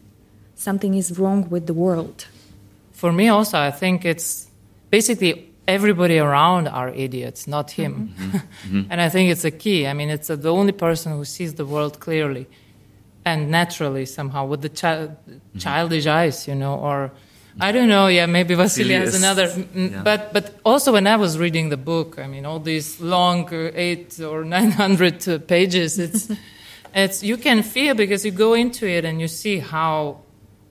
something 0.55 0.95
is 0.95 1.17
wrong 1.17 1.49
with 1.49 1.65
the 1.65 1.73
world. 1.73 2.27
For 2.91 3.11
me, 3.11 3.29
also, 3.29 3.57
I 3.57 3.71
think 3.71 4.05
it's 4.05 4.47
basically 4.91 5.49
everybody 5.67 6.19
around 6.19 6.67
are 6.67 6.89
idiots, 6.89 7.47
not 7.47 7.71
him. 7.71 8.13
and 8.89 9.01
I 9.01 9.09
think 9.09 9.31
it's 9.31 9.45
a 9.45 9.51
key. 9.51 9.87
I 9.87 9.93
mean, 9.93 10.09
it's 10.09 10.29
uh 10.29 10.35
the 10.35 10.53
only 10.53 10.73
person 10.73 11.13
who 11.13 11.25
sees 11.25 11.55
the 11.55 11.65
world 11.65 11.99
clearly 11.99 12.45
and 13.25 13.49
naturally 13.51 14.05
somehow 14.05 14.45
with 14.45 14.61
the 14.61 14.69
chi- 14.69 15.09
childish 15.59 16.07
eyes, 16.07 16.47
you 16.47 16.55
know, 16.55 16.75
or 16.75 17.11
I 17.59 17.71
don't 17.73 17.89
know. 17.89 18.07
Yeah, 18.07 18.27
maybe 18.27 18.55
Vasily 18.55 18.93
has 18.93 19.09
is- 19.13 19.21
another. 19.21 19.47
yeah. 19.75 20.01
But 20.03 20.31
but 20.33 20.55
also 20.63 20.93
when 20.93 21.05
I 21.05 21.17
was 21.17 21.37
reading 21.37 21.69
the 21.69 21.77
book, 21.77 22.17
I 22.17 22.27
mean, 22.27 22.45
all 22.45 22.59
these 22.59 22.99
long 23.01 23.53
uh, 23.53 23.71
eight 23.75 24.19
or 24.19 24.43
nine 24.55 24.71
hundred 24.71 25.27
uh, 25.27 25.37
pages, 25.39 25.99
it's 25.99 26.31
it's 26.95 27.21
you 27.23 27.37
can 27.37 27.61
feel 27.63 27.93
because 27.93 28.25
you 28.25 28.31
go 28.31 28.53
into 28.53 28.87
it 28.87 29.03
and 29.05 29.19
you 29.19 29.27
see 29.27 29.59
how 29.59 30.20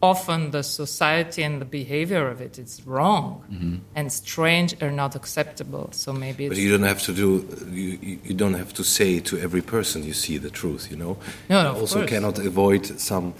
often 0.02 0.50
the 0.50 0.62
society 0.62 1.42
and 1.42 1.60
the 1.60 1.64
behavior 1.66 2.26
of 2.28 2.40
it 2.40 2.58
is 2.58 2.86
wrong 2.86 3.82
and 3.94 4.10
strange 4.12 4.74
or 4.82 4.90
not 4.90 5.14
acceptable. 5.14 5.88
So 5.92 6.12
maybe 6.12 6.48
But 6.48 6.56
you 6.56 6.70
don't 6.70 6.88
have 6.88 7.02
to 7.02 7.12
do. 7.12 7.46
You, 7.70 8.18
you 8.24 8.34
don't 8.34 8.54
have 8.54 8.72
to 8.74 8.84
say 8.84 9.20
to 9.20 9.38
every 9.38 9.62
person 9.62 10.02
you 10.04 10.14
see 10.14 10.38
the 10.38 10.50
truth. 10.50 10.90
You 10.90 10.96
know. 10.96 11.16
No, 11.48 11.62
no, 11.62 11.80
also 11.80 11.98
course. 11.98 12.10
cannot 12.10 12.38
avoid 12.38 12.86
some 13.00 13.34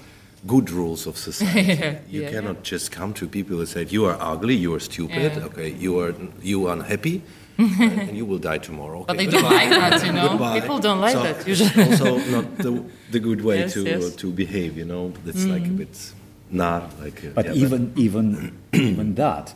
good 0.47 0.69
rules 0.71 1.07
of 1.07 1.17
society. 1.17 1.73
Yeah, 1.81 1.99
you 2.09 2.21
yeah, 2.23 2.31
cannot 2.31 2.63
just 2.63 2.91
come 2.91 3.13
to 3.13 3.27
people 3.27 3.57
and 3.59 3.67
say 3.67 3.85
you 3.85 4.05
are 4.05 4.17
ugly, 4.19 4.55
you 4.55 4.73
are 4.75 4.79
stupid. 4.79 5.33
Yeah. 5.37 5.45
Okay, 5.45 5.69
you 5.73 5.99
are 5.99 6.13
you 6.43 6.67
are 6.67 6.73
unhappy. 6.73 7.21
and, 7.57 8.17
you 8.17 8.25
will 8.25 8.39
die 8.39 8.57
tomorrow. 8.57 9.03
But 9.07 9.17
they 9.17 9.27
don't 9.27 9.43
like 9.43 9.69
that, 9.69 10.03
you 10.05 10.11
know. 10.17 10.29
Goodbye. 10.29 10.61
People 10.61 10.79
don't 10.79 10.99
like 11.01 11.13
So 11.13 11.23
that 11.23 11.47
usually. 11.47 11.83
also 11.83 12.17
not 12.31 12.57
the, 12.57 12.83
the 13.11 13.19
good 13.19 13.41
way 13.43 13.59
Yes, 13.59 13.73
to 13.73 13.83
yes. 13.83 14.03
Mm-hmm. 14.03 14.15
to 14.17 14.27
behave. 14.31 14.77
You 14.77 14.85
know, 14.85 15.13
it's 15.27 15.45
like 15.45 15.65
a 15.65 15.69
bit 15.69 16.13
like. 16.51 17.23
uh, 17.25 17.29
But 17.33 17.45
yeah, 17.45 17.53
even 17.63 17.93
even 17.95 18.57
even 18.73 19.15
that, 19.15 19.53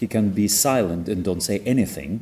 he 0.00 0.06
can 0.06 0.30
be 0.30 0.48
silent 0.48 1.08
and 1.08 1.24
don't 1.24 1.42
say 1.42 1.60
anything, 1.66 2.20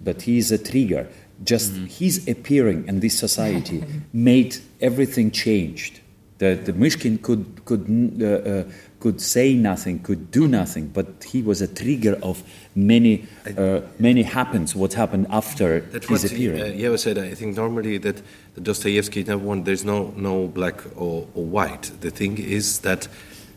but 0.00 0.22
he's 0.22 0.52
a 0.52 0.58
trigger. 0.58 1.06
Just 1.44 1.72
his 1.98 2.28
appearing 2.28 2.86
in 2.86 3.00
this 3.00 3.18
society 3.18 3.82
made 4.12 4.56
everything 4.80 5.30
changed. 5.32 6.00
The 6.38 6.54
the 6.54 6.72
Mishkin 6.72 7.20
could 7.22 7.44
could 7.64 7.84
uh, 8.20 8.26
uh, 8.26 8.64
could 9.00 9.20
say 9.20 9.54
nothing, 9.54 9.98
could 10.02 10.30
do 10.30 10.48
nothing, 10.48 10.88
but 10.88 11.06
he 11.32 11.42
was 11.42 11.60
a 11.62 11.66
trigger 11.68 12.18
of 12.22 12.42
many 12.74 13.24
uh, 13.58 13.80
many 13.98 14.22
happens. 14.22 14.74
What 14.74 14.94
happened 14.94 15.26
after 15.30 15.80
That's 15.92 16.08
his 16.08 16.22
he, 16.22 16.46
appearing? 16.48 16.62
uh, 16.62 16.76
Yeva 16.90 16.98
said. 16.98 17.18
I 17.18 17.34
think 17.34 17.56
normally 17.56 17.98
that 17.98 18.22
Dostoevsky 18.60 19.22
never 19.24 19.44
one. 19.44 19.64
There's 19.64 19.84
no 19.84 20.12
no 20.16 20.48
black 20.48 20.82
or, 20.96 21.26
or 21.34 21.44
white. 21.44 21.90
The 22.00 22.10
thing 22.10 22.38
is 22.38 22.78
that 22.80 23.08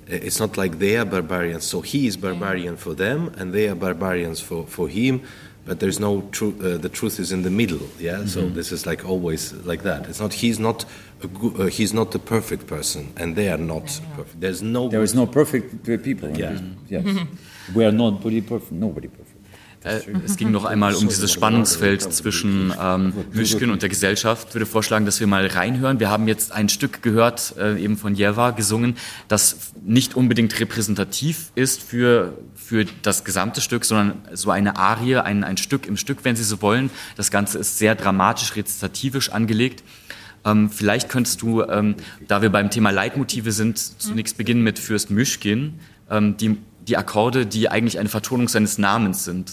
it's 0.08 0.40
not 0.40 0.58
like 0.58 0.80
they 0.80 0.98
are 0.98 1.06
barbarians. 1.06 1.64
So 1.66 1.82
he 1.82 2.08
is 2.08 2.18
barbarian 2.18 2.78
for 2.78 2.94
them, 2.94 3.32
and 3.38 3.54
they 3.54 3.68
are 3.68 3.76
barbarians 3.76 4.40
for, 4.40 4.66
for 4.68 4.88
him. 4.90 5.22
But 5.66 5.80
there's 5.82 6.00
no 6.00 6.22
truth. 6.32 6.64
Uh, 6.64 6.78
the 6.78 6.88
truth 6.90 7.20
is 7.20 7.32
in 7.34 7.42
the 7.44 7.50
middle. 7.50 7.86
Yeah. 8.00 8.26
So 8.26 8.42
Mm-hmm. 8.42 8.56
this 8.56 8.72
is 8.72 8.86
like 8.86 9.04
always 9.06 9.52
like 9.66 9.84
that. 9.84 10.08
It's 10.10 10.20
not. 10.22 10.34
He's 10.34 10.60
not. 10.60 10.86
A 11.24 11.28
goo- 11.28 11.56
uh, 11.58 11.66
he's 11.66 11.94
not 11.94 12.12
the 12.12 12.20
perfect 12.20 12.68
person, 12.68 13.12
and 13.18 13.36
they 13.36 13.50
are 13.50 13.58
not 13.58 13.86
perfect. 14.16 14.40
There's 14.40 14.62
no. 14.62 14.88
there 14.88 15.02
is 15.04 15.14
no 15.16 15.26
perfect 15.26 15.90
uh, 15.90 15.98
people. 15.98 16.30
in 16.30 16.36
Yeah. 16.36 16.52
this- 16.54 16.62
Yes, 16.90 17.28
we 17.76 17.84
are 17.84 17.92
not 17.92 18.12
nobody 18.14 18.40
perfect. 18.42 18.72
Nobody 18.72 19.08
perfect. 19.10 19.27
Äh, 19.88 20.02
Es 20.26 20.38
ging 20.38 20.52
noch 20.52 20.66
einmal 20.66 20.94
um 20.96 21.08
dieses 21.08 21.32
Spannungsfeld 21.32 22.02
zwischen 22.02 22.74
ähm, 22.80 23.14
Mischkin 23.34 23.72
und 23.72 23.82
der 23.82 23.90
Gesellschaft. 23.90 24.50
Ich 24.50 24.56
würde 24.56 24.66
vorschlagen, 24.66 25.06
dass 25.06 25.20
wir 25.20 25.28
mal 25.28 25.46
reinhören. 25.48 26.00
Wir 26.00 26.10
haben 26.10 26.28
jetzt 26.28 26.52
ein 26.52 26.70
Stück 26.70 27.02
gehört, 27.02 27.56
äh, 27.58 27.82
eben 27.82 27.98
von 27.98 28.16
Jeva 28.16 28.52
gesungen, 28.52 28.98
das 29.28 29.72
nicht 29.86 30.16
unbedingt 30.16 30.60
repräsentativ 30.60 31.52
ist 31.56 31.82
für, 31.82 32.38
für 32.56 32.86
das 33.02 33.24
gesamte 33.24 33.62
Stück, 33.62 33.86
sondern 33.86 34.22
so 34.34 34.52
eine 34.52 34.78
Arie, 34.78 35.16
ein, 35.18 35.44
ein 35.44 35.58
Stück 35.58 35.88
im 35.88 35.98
Stück, 35.98 36.20
wenn 36.24 36.36
Sie 36.36 36.44
so 36.44 36.62
wollen. 36.62 36.90
Das 37.16 37.32
Ganze 37.32 37.58
ist 37.60 37.78
sehr 37.78 37.96
dramatisch, 37.96 38.56
rezitativisch 38.56 39.30
angelegt. 39.30 39.84
Ähm, 40.46 40.70
vielleicht 40.70 41.10
könntest 41.10 41.42
du, 41.42 41.64
ähm, 41.64 41.96
da 42.28 42.42
wir 42.42 42.50
beim 42.50 42.70
Thema 42.70 42.92
Leitmotive 42.92 43.52
sind, 43.52 43.78
zunächst 43.78 44.38
beginnen 44.38 44.64
mit 44.64 44.80
Fürst 44.80 45.10
Mischkin, 45.10 45.80
ähm, 46.10 46.38
die, 46.38 46.58
die 46.88 46.96
Akkorde, 46.98 47.46
die 47.46 47.70
eigentlich 47.70 48.00
eine 48.00 48.10
Vertonung 48.10 48.48
seines 48.48 48.78
Namens 48.78 49.26
sind. 49.26 49.52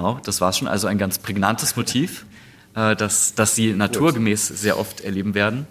Genau, 0.00 0.18
das 0.24 0.40
war 0.40 0.50
schon. 0.54 0.66
Also 0.66 0.86
ein 0.86 0.96
ganz 0.96 1.18
prägnantes 1.18 1.76
Motiv, 1.76 2.24
äh, 2.74 2.96
das, 2.96 3.34
das 3.34 3.54
Sie 3.54 3.74
naturgemäß 3.74 4.48
sehr 4.48 4.78
oft 4.78 5.02
erleben 5.02 5.34
werden. 5.34 5.66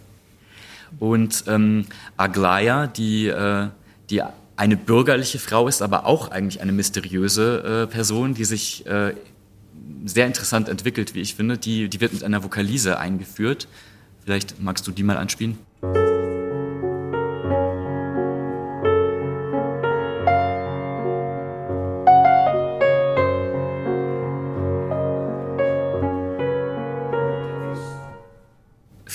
Und 1.00 1.46
ähm, 1.48 1.88
Aglaya, 2.16 2.86
die, 2.86 3.26
äh, 3.26 3.70
die 4.12 4.22
eine 4.56 4.78
bürgerliche 4.78 5.40
Frau 5.40 5.68
ist, 5.68 5.82
aber 5.82 6.06
auch 6.06 6.30
eigentlich 6.30 6.62
eine 6.62 6.74
mysteriöse 6.74 7.88
äh, 7.88 7.92
Person, 7.92 8.36
die 8.36 8.46
sich 8.46 8.86
äh, 8.86 9.16
sehr 10.06 10.28
interessant 10.28 10.70
entwickelt, 10.70 11.16
wie 11.16 11.22
ich 11.22 11.34
finde, 11.34 11.58
die, 11.58 11.90
die 11.90 12.00
wird 12.00 12.14
mit 12.14 12.24
einer 12.24 12.44
Vokalise 12.44 13.00
eingeführt. 13.00 13.68
Vielleicht 14.26 14.62
magst 14.62 14.86
du 14.86 14.92
die 14.92 15.02
mal 15.02 15.18
anspielen. 15.18 15.58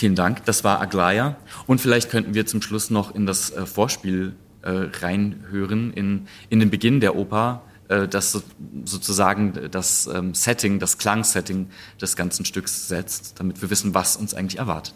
Vielen 0.05 0.17
Dank, 0.17 0.45
das 0.45 0.65
war 0.65 0.83
Aglaya. 0.83 1.39
Und 1.67 1.81
vielleicht 1.81 2.11
könnten 2.11 2.35
wir 2.35 2.45
zum 2.45 2.61
Schluss 2.61 2.91
noch 2.91 3.15
in 3.15 3.25
das 3.25 3.51
äh, 3.51 3.65
Vorspiel 3.65 4.35
äh, 4.61 4.69
reinhören, 5.01 5.95
in, 5.95 6.27
in 6.51 6.61
den 6.61 6.69
Beginn 6.69 7.01
der 7.01 7.17
Oper, 7.17 7.63
äh, 7.89 8.07
das 8.07 8.33
so, 8.33 8.43
sozusagen 8.85 9.71
das 9.71 10.07
ähm, 10.07 10.35
Setting, 10.35 10.79
das 10.79 10.99
Klangsetting 10.99 11.71
des 12.03 12.17
ganzen 12.17 12.45
Stücks 12.45 12.87
setzt, 12.87 13.41
damit 13.41 13.63
wir 13.63 13.71
wissen, 13.71 13.95
was 13.95 14.19
uns 14.19 14.35
eigentlich 14.35 14.59
erwartet. 14.59 14.93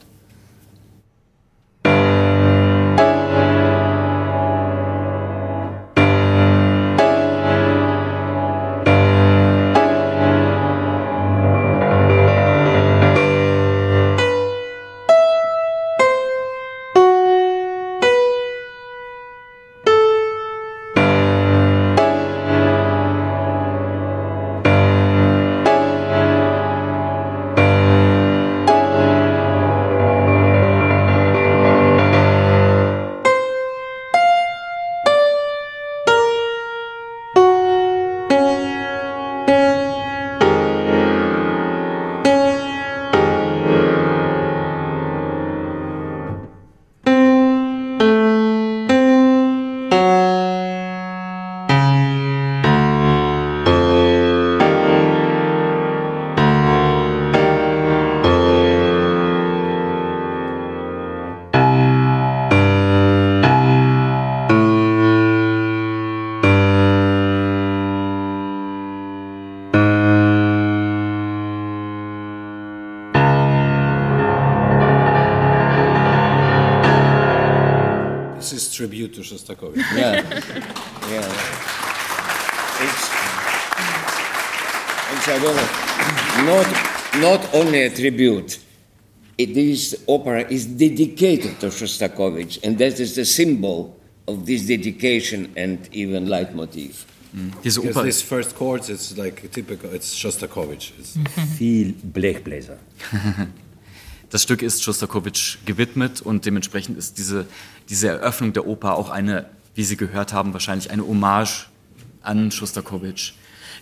Is 79.16 79.28
to 79.28 79.34
Shostakovich. 79.34 79.76
Yeah, 79.96 80.22
yeah. 81.10 81.28
It's, 82.80 83.04
it's 85.12 85.28
I 85.28 85.38
don't 85.42 85.56
know, 85.56 86.62
not, 86.62 86.66
not 87.20 87.54
only 87.54 87.82
a 87.82 87.90
tribute. 87.90 88.58
It 89.36 89.56
is 89.56 90.04
opera 90.08 90.42
is 90.50 90.66
dedicated 90.66 91.60
to 91.60 91.66
Shostakovich, 91.66 92.58
and 92.64 92.76
that 92.78 92.98
is 92.98 93.14
the 93.14 93.24
symbol 93.24 93.96
of 94.26 94.46
this 94.46 94.66
dedication 94.66 95.52
and 95.56 95.88
even 95.92 96.26
leitmotif. 96.26 97.06
Diese 97.62 97.78
mm. 97.78 97.82
Because 97.82 97.96
Oper 97.96 98.04
this 98.04 98.22
first 98.22 98.54
chords, 98.56 98.88
it's 98.88 99.16
like 99.16 99.50
typical. 99.52 99.92
It's 99.92 100.14
Shostakovich. 100.14 100.92
It's, 100.98 101.16
Viel 101.56 101.92
Blechbläser. 101.92 102.78
Das 104.30 104.42
Stück 104.42 104.62
ist 104.62 104.82
Schostakowitsch 104.82 105.58
gewidmet 105.64 106.20
und 106.20 106.44
dementsprechend 106.44 106.98
ist 106.98 107.16
diese, 107.16 107.46
diese 107.88 108.08
Eröffnung 108.08 108.52
der 108.52 108.66
Oper 108.66 108.96
auch 108.96 109.08
eine, 109.08 109.46
wie 109.74 109.84
Sie 109.84 109.96
gehört 109.96 110.34
haben, 110.34 110.52
wahrscheinlich 110.52 110.90
eine 110.90 111.06
Hommage 111.06 111.68
an 112.20 112.50
Schostakowitsch, 112.50 113.32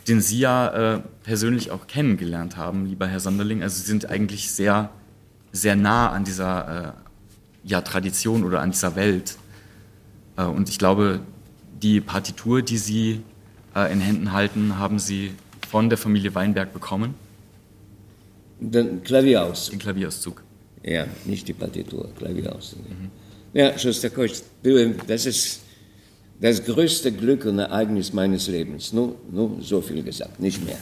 den 0.06 0.20
Sie 0.20 0.38
ja 0.38 0.94
äh, 0.94 1.00
persönlich 1.24 1.72
auch 1.72 1.88
kennengelernt 1.88 2.56
haben, 2.56 2.86
lieber 2.86 3.08
Herr 3.08 3.18
Sonderling. 3.18 3.64
Also 3.64 3.80
Sie 3.80 3.86
sind 3.86 4.08
eigentlich 4.08 4.52
sehr, 4.52 4.90
sehr 5.50 5.74
nah 5.74 6.10
an 6.10 6.22
dieser 6.22 6.94
äh, 6.94 7.68
ja, 7.68 7.80
Tradition 7.80 8.44
oder 8.44 8.60
an 8.60 8.70
dieser 8.70 8.94
Welt. 8.94 9.36
Äh, 10.36 10.44
und 10.44 10.68
ich 10.68 10.78
glaube, 10.78 11.20
die 11.82 12.00
Partitur, 12.00 12.62
die 12.62 12.78
Sie 12.78 13.22
äh, 13.74 13.92
in 13.92 14.00
Händen 14.00 14.30
halten, 14.30 14.78
haben 14.78 15.00
Sie 15.00 15.34
von 15.68 15.88
der 15.88 15.98
Familie 15.98 16.36
Weinberg 16.36 16.72
bekommen, 16.72 17.16
Den 18.60 19.02
Klavierauszug. 19.02 19.72
den 19.72 19.78
Klavierauszug. 19.78 20.42
Ja, 20.82 21.06
nicht 21.24 21.48
die 21.48 21.52
Partitur, 21.52 22.08
Klavierauszug. 22.16 22.80
Ja, 23.52 23.76
Schostakowitsch, 23.78 24.42
das 25.06 25.26
ist 25.26 25.60
das 26.40 26.64
größte 26.64 27.12
Glück 27.12 27.44
und 27.46 27.58
Ereignis 27.58 28.12
meines 28.12 28.46
Lebens. 28.48 28.92
Nur, 28.92 29.16
nur 29.30 29.58
so 29.60 29.80
viel 29.80 30.02
gesagt, 30.02 30.38
nicht 30.38 30.64
mehr. 30.64 30.78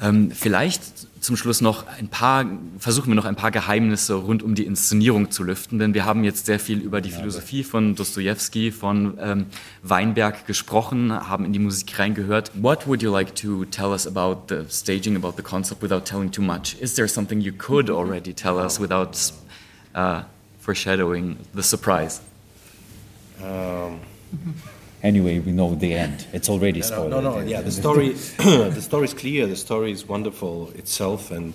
Ähm, 0.00 0.30
vielleicht 0.30 0.82
zum 1.22 1.36
Schluss 1.36 1.60
noch 1.60 1.86
ein 1.86 2.08
paar, 2.08 2.44
versuchen 2.78 3.08
wir 3.08 3.14
noch 3.14 3.24
ein 3.24 3.36
paar 3.36 3.52
Geheimnisse 3.52 4.14
rund 4.14 4.42
um 4.42 4.56
die 4.56 4.66
Inszenierung 4.66 5.30
zu 5.30 5.44
lüften, 5.44 5.78
denn 5.78 5.94
wir 5.94 6.04
haben 6.04 6.24
jetzt 6.24 6.46
sehr 6.46 6.58
viel 6.58 6.80
über 6.80 7.00
die 7.00 7.12
Philosophie 7.12 7.62
von 7.62 7.94
Dostoevsky, 7.94 8.72
von 8.72 9.16
ähm, 9.20 9.46
Weinberg 9.84 10.48
gesprochen, 10.48 11.12
haben 11.12 11.44
in 11.44 11.52
die 11.52 11.60
Musik 11.60 11.96
reingehört. 11.96 12.50
What 12.54 12.88
would 12.88 13.02
you 13.02 13.12
like 13.12 13.36
to 13.36 13.64
tell 13.66 13.92
us 13.92 14.04
about 14.04 14.48
the 14.48 14.64
staging, 14.68 15.14
about 15.14 15.34
the 15.36 15.44
concept 15.44 15.80
without 15.80 16.04
telling 16.04 16.32
too 16.32 16.42
much? 16.42 16.76
Is 16.80 16.94
there 16.96 17.06
something 17.06 17.40
you 17.40 17.52
could 17.52 17.88
already 17.88 18.34
tell 18.34 18.58
us 18.58 18.80
without 18.80 19.16
uh, 19.94 20.22
foreshadowing 20.60 21.36
the 21.54 21.62
surprise? 21.62 22.20
Um, 23.40 24.00
Anyway, 25.02 25.40
we 25.40 25.50
know 25.50 25.74
the 25.74 25.94
end. 25.94 26.26
It's 26.32 26.48
already 26.48 26.78
no, 26.80 26.86
spoiled. 26.86 27.10
no, 27.10 27.20
no, 27.20 27.40
yeah. 27.40 27.60
The 27.60 27.72
story, 27.72 28.10
the 28.38 28.80
story 28.80 29.04
is 29.04 29.14
clear. 29.14 29.46
The 29.48 29.56
story 29.56 29.90
is 29.90 30.06
wonderful 30.06 30.70
itself 30.76 31.32
and 31.32 31.54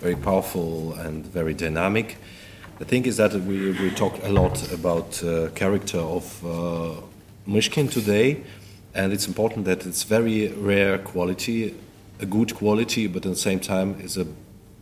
very 0.00 0.16
powerful 0.16 0.92
and 0.94 1.24
very 1.24 1.54
dynamic. 1.54 2.18
The 2.78 2.84
thing 2.84 3.06
is 3.06 3.16
that 3.16 3.32
we 3.32 3.70
we 3.70 3.90
talked 3.90 4.22
a 4.24 4.28
lot 4.28 4.72
about 4.72 5.22
uh, 5.24 5.48
character 5.54 5.98
of 5.98 6.44
uh, 6.44 7.00
Mishkin 7.48 7.90
today, 7.90 8.42
and 8.94 9.12
it's 9.12 9.26
important 9.26 9.64
that 9.64 9.86
it's 9.86 10.02
very 10.02 10.48
rare 10.48 10.98
quality, 10.98 11.74
a 12.20 12.26
good 12.26 12.54
quality, 12.54 13.06
but 13.06 13.24
at 13.24 13.32
the 13.32 13.36
same 13.36 13.60
time 13.60 14.00
is 14.00 14.18
a 14.18 14.26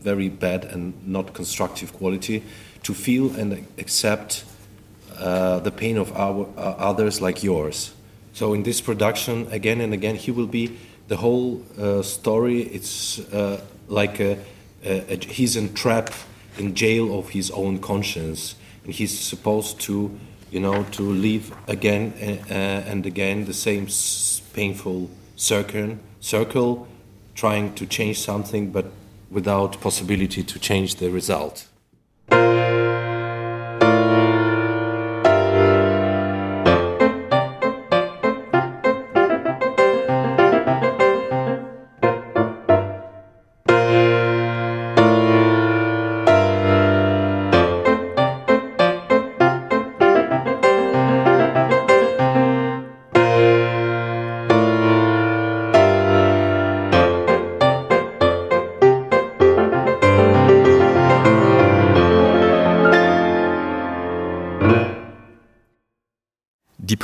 very 0.01 0.29
bad 0.29 0.65
and 0.65 0.95
not 1.07 1.33
constructive 1.35 1.93
quality 1.93 2.43
to 2.83 2.95
feel 2.95 3.31
and 3.37 3.67
accept 3.79 4.45
uh, 5.17 5.61
the 5.61 5.71
pain 5.71 5.99
of 5.99 6.11
our, 6.17 6.49
uh, 6.57 6.75
others 6.79 7.21
like 7.21 7.45
yours. 7.45 7.93
So 8.33 8.55
in 8.55 8.63
this 8.63 8.81
production, 8.81 9.47
again 9.51 9.81
and 9.81 9.93
again, 9.93 10.17
he 10.17 10.31
will 10.31 10.47
be 10.47 10.79
the 11.09 11.17
whole 11.17 11.65
uh, 11.79 12.03
story. 12.03 12.63
It's 12.63 13.19
uh, 13.33 13.61
like 13.89 14.21
a, 14.21 14.39
a, 14.85 15.15
a, 15.15 15.17
he's 15.25 15.57
entrapped 15.57 16.15
in 16.59 16.75
jail 16.75 17.19
of 17.19 17.31
his 17.31 17.51
own 17.51 17.79
conscience, 17.79 18.55
and 18.85 18.95
he's 18.95 19.19
supposed 19.19 19.81
to, 19.81 20.19
you 20.51 20.61
know, 20.61 20.85
to 20.93 21.03
live 21.03 21.53
again 21.67 22.13
uh, 22.21 22.53
and 22.55 23.07
again 23.07 23.47
the 23.47 23.55
same 23.55 23.89
painful 24.53 25.11
circle, 25.37 25.99
circle, 26.21 26.87
trying 27.35 27.75
to 27.75 27.87
change 27.87 28.21
something, 28.21 28.71
but 28.71 28.87
without 29.31 29.81
possibility 29.81 30.43
to 30.43 30.59
change 30.59 30.97
the 30.97 31.11
result. 31.11 31.67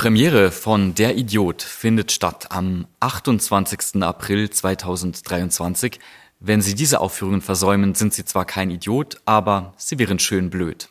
Premiere 0.07 0.51
von 0.51 0.95
Der 0.95 1.17
Idiot 1.17 1.61
findet 1.61 2.13
statt 2.13 2.47
am 2.49 2.87
28. 3.01 4.01
April 4.01 4.49
2023. 4.49 5.99
Wenn 6.39 6.61
Sie 6.61 6.75
diese 6.75 7.01
Aufführungen 7.01 7.41
versäumen, 7.41 7.93
sind 7.93 8.13
Sie 8.13 8.23
zwar 8.23 8.45
kein 8.45 8.71
Idiot, 8.71 9.17
aber 9.25 9.73
Sie 9.75 9.99
wären 9.99 10.17
schön 10.17 10.49
blöd. 10.49 10.87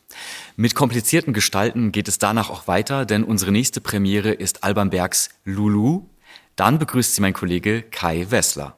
Mit 0.56 0.74
komplizierten 0.74 1.32
Gestalten 1.32 1.92
geht 1.92 2.08
es 2.08 2.18
danach 2.18 2.50
auch 2.50 2.68
weiter, 2.68 3.06
denn 3.06 3.24
unsere 3.24 3.52
nächste 3.52 3.80
Premiere 3.80 4.32
ist 4.32 4.64
Alban 4.64 4.90
Bergs 4.90 5.30
Lulu. 5.44 6.10
Dann 6.54 6.78
begrüßt 6.78 7.14
Sie 7.14 7.22
mein 7.22 7.32
Kollege 7.32 7.84
Kai 7.90 8.26
Wessler. 8.28 8.76